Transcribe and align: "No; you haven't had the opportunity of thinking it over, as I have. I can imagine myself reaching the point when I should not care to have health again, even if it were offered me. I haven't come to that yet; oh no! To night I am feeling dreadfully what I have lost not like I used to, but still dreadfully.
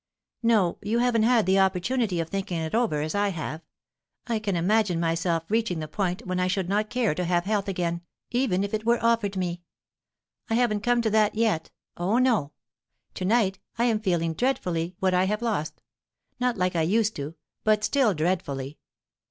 "No; 0.41 0.79
you 0.81 0.97
haven't 0.97 1.21
had 1.21 1.45
the 1.45 1.59
opportunity 1.59 2.19
of 2.19 2.27
thinking 2.27 2.57
it 2.59 2.73
over, 2.73 3.01
as 3.03 3.13
I 3.13 3.27
have. 3.29 3.61
I 4.25 4.39
can 4.39 4.55
imagine 4.55 4.99
myself 4.99 5.43
reaching 5.47 5.77
the 5.77 5.87
point 5.87 6.25
when 6.25 6.39
I 6.39 6.47
should 6.47 6.67
not 6.67 6.89
care 6.89 7.13
to 7.13 7.23
have 7.23 7.45
health 7.45 7.67
again, 7.67 8.01
even 8.31 8.63
if 8.63 8.73
it 8.73 8.83
were 8.83 8.97
offered 9.03 9.37
me. 9.37 9.61
I 10.49 10.55
haven't 10.55 10.81
come 10.81 11.03
to 11.03 11.11
that 11.11 11.35
yet; 11.35 11.69
oh 11.97 12.17
no! 12.17 12.51
To 13.13 13.25
night 13.25 13.59
I 13.77 13.83
am 13.85 13.99
feeling 13.99 14.33
dreadfully 14.33 14.95
what 14.99 15.13
I 15.13 15.25
have 15.25 15.43
lost 15.43 15.83
not 16.39 16.57
like 16.57 16.75
I 16.75 16.81
used 16.81 17.15
to, 17.17 17.35
but 17.63 17.83
still 17.83 18.15
dreadfully. 18.15 18.79